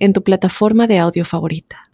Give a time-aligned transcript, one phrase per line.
[0.00, 1.90] en tu plataforma de audio favorita.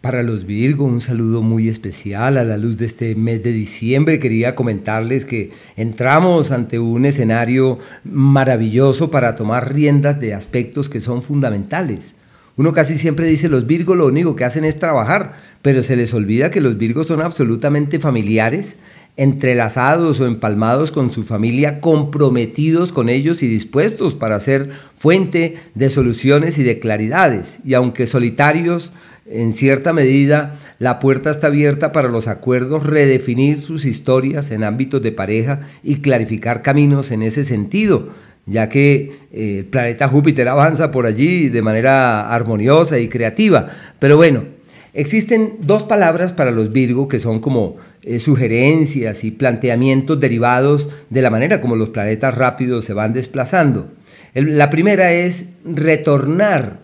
[0.00, 4.20] Para los Virgo, un saludo muy especial a la luz de este mes de diciembre.
[4.20, 11.20] Quería comentarles que entramos ante un escenario maravilloso para tomar riendas de aspectos que son
[11.20, 12.14] fundamentales.
[12.56, 16.14] Uno casi siempre dice los Virgos lo único que hacen es trabajar, pero se les
[16.14, 18.76] olvida que los Virgos son absolutamente familiares
[19.18, 25.90] entrelazados o empalmados con su familia, comprometidos con ellos y dispuestos para ser fuente de
[25.90, 27.58] soluciones y de claridades.
[27.64, 28.92] Y aunque solitarios,
[29.26, 35.02] en cierta medida, la puerta está abierta para los acuerdos, redefinir sus historias en ámbitos
[35.02, 38.10] de pareja y clarificar caminos en ese sentido,
[38.46, 43.66] ya que eh, el planeta Júpiter avanza por allí de manera armoniosa y creativa.
[43.98, 44.57] Pero bueno,
[44.94, 51.22] Existen dos palabras para los Virgo que son como eh, sugerencias y planteamientos derivados de
[51.22, 53.90] la manera como los planetas rápidos se van desplazando.
[54.34, 56.78] la primera es retornar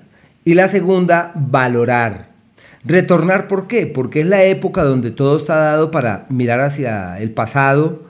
[0.45, 2.35] y la segunda valorar.
[2.85, 3.87] Retornar, ¿por qué?
[3.87, 8.03] Porque es la época donde todo está dado para mirar hacia el pasado,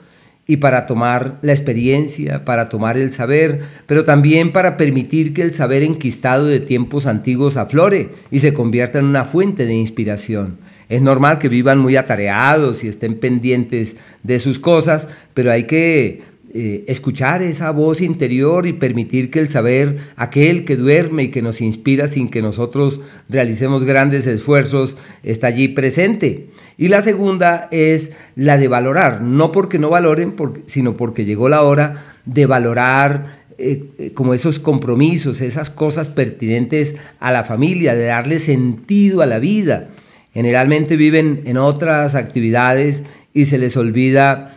[0.47, 5.53] y para tomar la experiencia, para tomar el saber, pero también para permitir que el
[5.53, 10.57] saber enquistado de tiempos antiguos aflore y se convierta en una fuente de inspiración.
[10.87, 16.21] Es normal que vivan muy atareados y estén pendientes de sus cosas, pero hay que
[16.57, 21.41] eh, escuchar esa voz interior y permitir que el saber, aquel que duerme y que
[21.41, 26.47] nos inspira sin que nosotros realicemos grandes esfuerzos, está allí presente.
[26.77, 30.33] Y la segunda es la de valorar, no porque no valoren,
[30.65, 36.95] sino porque llegó la hora de valorar eh, eh, como esos compromisos, esas cosas pertinentes
[37.19, 39.89] a la familia, de darle sentido a la vida.
[40.33, 43.03] Generalmente viven en otras actividades
[43.33, 44.53] y se les olvida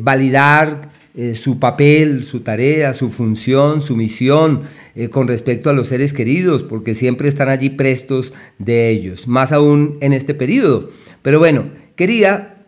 [0.00, 0.97] validar
[1.34, 4.62] su papel, su tarea, su función, su misión
[5.10, 9.98] con respecto a los seres queridos, porque siempre están allí prestos de ellos, más aún
[10.00, 10.90] en este periodo.
[11.22, 12.58] Pero bueno, quería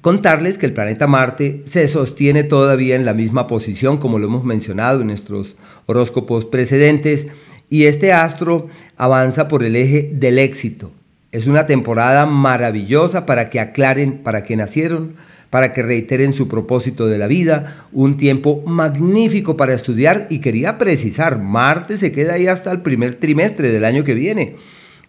[0.00, 4.44] contarles que el planeta Marte se sostiene todavía en la misma posición como lo hemos
[4.44, 7.28] mencionado en nuestros horóscopos precedentes
[7.70, 10.92] y este astro avanza por el eje del éxito.
[11.32, 15.14] Es una temporada maravillosa para que aclaren para qué nacieron,
[15.50, 20.78] para que reiteren su propósito de la vida, un tiempo magnífico para estudiar y quería
[20.78, 24.56] precisar, Marte se queda ahí hasta el primer trimestre del año que viene.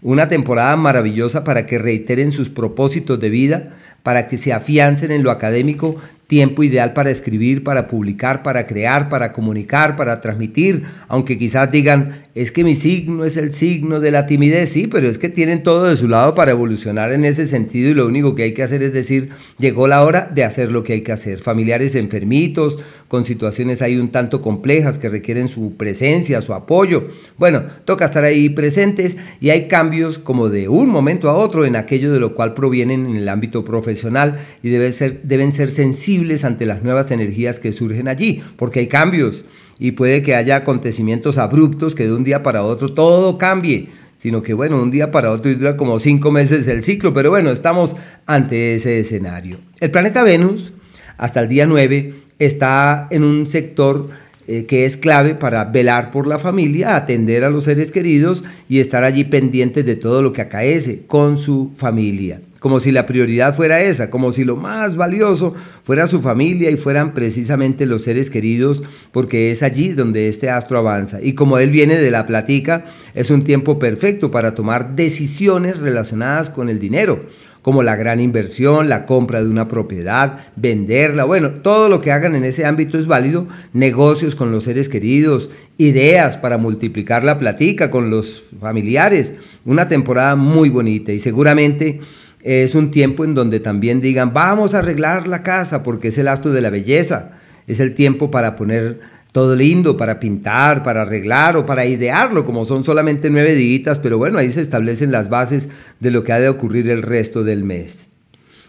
[0.02, 3.70] Una temporada maravillosa para que reiteren sus propósitos de vida,
[4.04, 5.96] para que se afiancen en lo académico,
[6.28, 12.22] tiempo ideal para escribir, para publicar, para crear, para comunicar, para transmitir, aunque quizás digan,
[12.36, 15.64] es que mi signo es el signo de la timidez, sí, pero es que tienen
[15.64, 18.62] todo de su lado para evolucionar en ese sentido y lo único que hay que
[18.62, 21.40] hacer es decir, llegó la hora de hacer lo que hay que hacer.
[21.40, 22.78] Familiares enfermitos,
[23.08, 27.08] con situaciones ahí un tanto complejas que requieren su presencia, su apoyo.
[27.38, 31.78] Bueno, toca estar ahí presentes y hay cambios como de un momento a otro en
[31.78, 36.17] aquello de lo cual provienen en el ámbito profesional y deben ser, deben ser sensibles
[36.44, 39.46] ante las nuevas energías que surgen allí, porque hay cambios.
[39.80, 44.42] Y puede que haya acontecimientos abruptos que de un día para otro todo cambie, sino
[44.42, 47.96] que bueno, un día para otro dura como cinco meses el ciclo, pero bueno, estamos
[48.26, 49.60] ante ese escenario.
[49.80, 50.74] El planeta Venus,
[51.18, 54.10] hasta el día 9, está en un sector
[54.48, 58.80] eh, que es clave para velar por la familia, atender a los seres queridos y
[58.80, 63.56] estar allí pendientes de todo lo que acaece con su familia como si la prioridad
[63.56, 65.54] fuera esa, como si lo más valioso
[65.84, 70.80] fuera su familia y fueran precisamente los seres queridos, porque es allí donde este astro
[70.80, 71.20] avanza.
[71.22, 76.50] Y como él viene de la platica, es un tiempo perfecto para tomar decisiones relacionadas
[76.50, 77.26] con el dinero,
[77.62, 82.34] como la gran inversión, la compra de una propiedad, venderla, bueno, todo lo que hagan
[82.36, 87.92] en ese ámbito es válido, negocios con los seres queridos, ideas para multiplicar la platica
[87.92, 89.34] con los familiares,
[89.66, 92.00] una temporada muy bonita y seguramente
[92.48, 96.30] es un tiempo en donde también digan, vamos a arreglar la casa porque es el
[96.30, 97.32] astro de la belleza.
[97.68, 99.02] Es el tiempo para poner
[99.34, 104.18] todo lindo, para pintar, para arreglar o para idearlo, como son solamente nueve días, pero
[104.18, 105.68] bueno, ahí se establecen las bases
[106.00, 108.08] de lo que ha de ocurrir el resto del mes.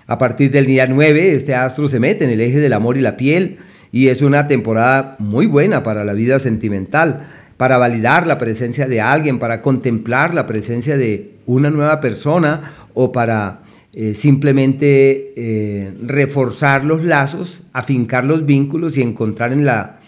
[0.08, 3.00] A partir del día 9, este astro se mete en el eje del amor y
[3.00, 3.58] la piel
[3.92, 9.00] y es una temporada muy buena para la vida sentimental para validar la presencia de
[9.00, 12.60] alguien, para contemplar la presencia de una nueva persona
[12.94, 13.60] o para
[14.00, 19.98] eh, simplemente eh, reforzar los lazos, afincar los vínculos y encontrar en la,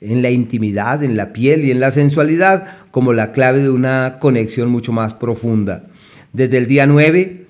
[0.00, 4.16] en la intimidad, en la piel y en la sensualidad como la clave de una
[4.20, 5.84] conexión mucho más profunda.
[6.32, 7.45] Desde el día 9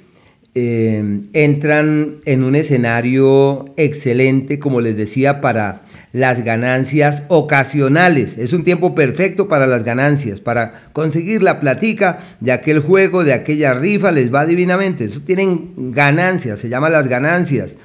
[0.58, 5.82] eh, entran en un escenario excelente, como les decía, para
[6.14, 8.38] las ganancias ocasionales.
[8.38, 13.34] Es un tiempo perfecto para las ganancias, para conseguir la platica de aquel juego, de
[13.34, 15.04] aquella rifa, les va divinamente.
[15.04, 17.76] Eso tienen ganancias, se llama las ganancias.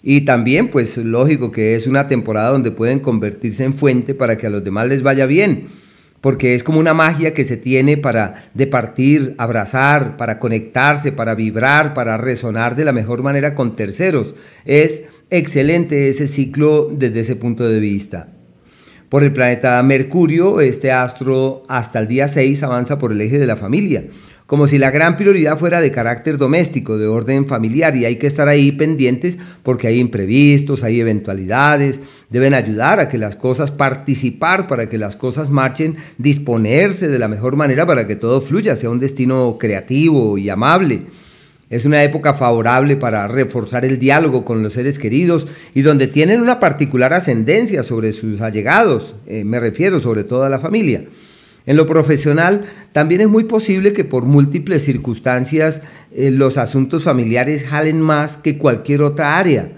[0.00, 4.46] Y también, pues lógico que es una temporada donde pueden convertirse en fuente para que
[4.46, 5.79] a los demás les vaya bien
[6.20, 11.94] porque es como una magia que se tiene para departir, abrazar, para conectarse, para vibrar,
[11.94, 14.34] para resonar de la mejor manera con terceros.
[14.64, 18.28] Es excelente ese ciclo desde ese punto de vista.
[19.10, 23.46] Por el planeta Mercurio, este astro hasta el día 6 avanza por el eje de
[23.46, 24.04] la familia
[24.50, 28.26] como si la gran prioridad fuera de carácter doméstico, de orden familiar, y hay que
[28.26, 34.66] estar ahí pendientes porque hay imprevistos, hay eventualidades, deben ayudar a que las cosas, participar
[34.66, 38.90] para que las cosas marchen, disponerse de la mejor manera para que todo fluya, sea
[38.90, 41.02] un destino creativo y amable.
[41.70, 46.40] Es una época favorable para reforzar el diálogo con los seres queridos y donde tienen
[46.40, 51.04] una particular ascendencia sobre sus allegados, eh, me refiero sobre toda la familia.
[51.66, 52.62] En lo profesional,
[52.92, 55.82] también es muy posible que por múltiples circunstancias
[56.12, 59.70] eh, los asuntos familiares jalen más que cualquier otra área.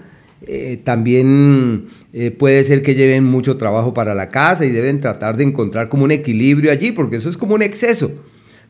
[0.47, 1.89] Eh, también
[2.37, 6.03] puede ser que lleven mucho trabajo para la casa y deben tratar de encontrar como
[6.03, 8.11] un equilibrio allí, porque eso es como un exceso.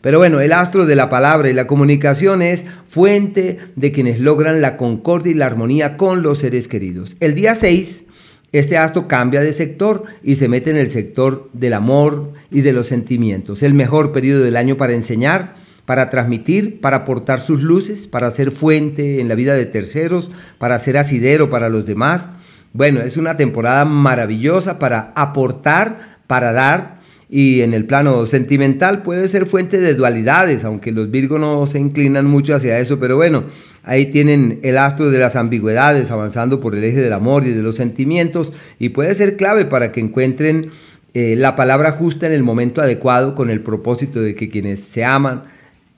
[0.04, 4.60] Pero bueno, el astro de la palabra y la comunicación es fuente de quienes logran
[4.60, 7.16] la concordia y la armonía con los seres queridos.
[7.22, 8.04] El día 6
[8.52, 12.74] este astro cambia de sector y se mete en el sector del amor y de
[12.74, 13.64] los sentimientos.
[13.64, 15.56] El mejor periodo del año para enseñar,
[15.86, 20.78] para transmitir, para aportar sus luces, para ser fuente en la vida de terceros, para
[20.80, 22.28] ser asidero para los demás.
[22.74, 27.03] Bueno, es una temporada maravillosa para aportar, para dar
[27.36, 31.80] y en el plano sentimental puede ser fuente de dualidades, aunque los Virgos no se
[31.80, 33.46] inclinan mucho hacia eso, pero bueno,
[33.82, 37.64] ahí tienen el astro de las ambigüedades avanzando por el eje del amor y de
[37.64, 40.70] los sentimientos y puede ser clave para que encuentren
[41.16, 45.04] eh, la palabra justa en el momento adecuado con el propósito de que quienes se
[45.04, 45.42] aman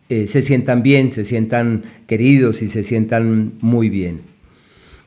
[0.07, 4.21] eh, se sientan bien, se sientan queridos y se sientan muy bien.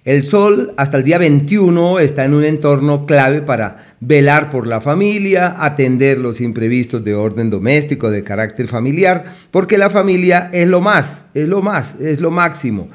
[0.08, 4.80] El Sol hasta el día 21 está en un entorno clave para velar por la
[4.80, 10.80] familia, atender los imprevistos de orden doméstico, de carácter familiar, porque la familia es lo
[10.80, 12.88] más, es lo más, es lo máximo.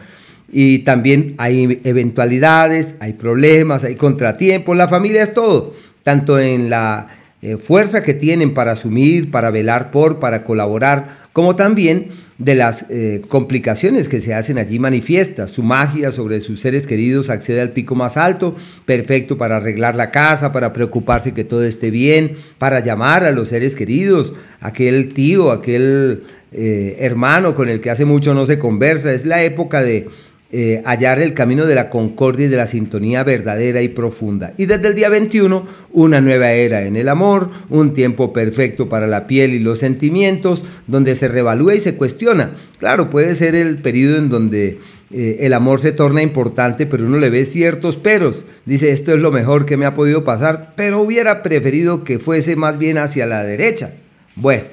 [0.51, 7.05] Y también hay eventualidades, hay problemas, hay contratiempos, la familia es todo, tanto en la
[7.45, 12.07] eh, fuerza que tienen para asumir, para velar por, para colaborar, como también
[12.37, 15.51] de las eh, complicaciones que se hacen allí manifiestas.
[15.51, 18.55] Su magia sobre sus seres queridos accede al pico más alto,
[18.85, 23.49] perfecto para arreglar la casa, para preocuparse que todo esté bien, para llamar a los
[23.49, 24.31] seres queridos,
[24.61, 26.23] aquel tío, aquel
[26.53, 29.11] eh, hermano con el que hace mucho no se conversa.
[29.11, 30.07] Es la época de
[30.55, 34.53] eh, hallar el camino de la concordia y de la sintonía verdadera y profunda.
[34.55, 39.07] Y desde el día 21, una nueva era en el amor, un tiempo perfecto para
[39.07, 42.51] la piel y los sentimientos, donde se revalúa y se cuestiona.
[42.77, 44.77] Claro, puede ser el periodo en donde
[45.09, 48.45] eh, el amor se torna importante, pero uno le ve ciertos peros.
[48.67, 52.55] Dice, esto es lo mejor que me ha podido pasar, pero hubiera preferido que fuese
[52.55, 53.95] más bien hacia la derecha.
[54.35, 54.65] Bueno,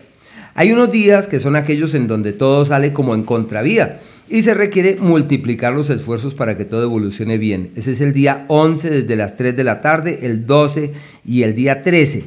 [0.55, 4.55] hay unos días que son aquellos en donde todo sale como en contravía y se
[4.55, 7.73] requiere multiplicar los esfuerzos para que todo evolucione bien.
[7.75, 10.93] Ese es el día 11 desde las 3 de la tarde, el 12
[11.27, 12.25] y el día 13.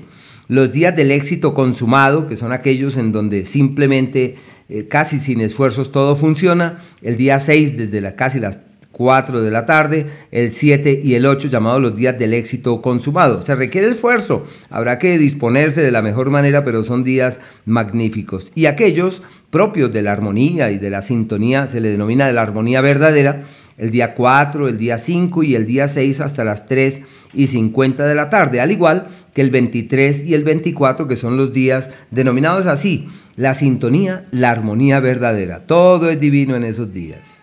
[0.49, 4.35] Los días del éxito consumado, que son aquellos en donde simplemente
[4.67, 8.59] eh, casi sin esfuerzos todo funciona, el día 6 desde la, casi las
[8.93, 13.45] 4 de la tarde, el 7 y el 8 llamados los días del éxito consumado.
[13.45, 18.51] Se requiere esfuerzo, habrá que disponerse de la mejor manera, pero son días magníficos.
[18.55, 22.43] Y aquellos propios de la armonía y de la sintonía, se le denomina de la
[22.43, 23.43] armonía verdadera,
[23.77, 27.01] el día 4, el día 5 y el día 6 hasta las 3
[27.33, 31.37] y 50 de la tarde, al igual que el 23 y el 24, que son
[31.37, 35.65] los días denominados así, la sintonía, la armonía verdadera.
[35.65, 37.42] Todo es divino en esos días.